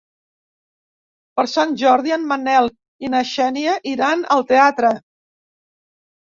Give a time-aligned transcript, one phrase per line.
[1.39, 2.71] Per Sant Jordi en Manel
[3.09, 4.95] i na Xènia iran al teatre.